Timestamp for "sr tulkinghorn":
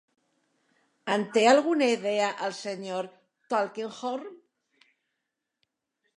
2.61-4.35